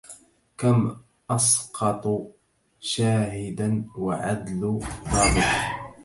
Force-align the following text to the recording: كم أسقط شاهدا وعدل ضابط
كم 0.57 0.97
أسقط 1.29 2.31
شاهدا 2.79 3.85
وعدل 3.95 4.61
ضابط 4.61 5.43